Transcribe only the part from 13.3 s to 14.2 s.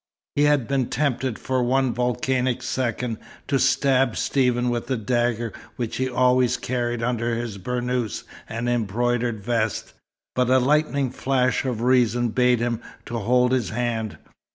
his hand.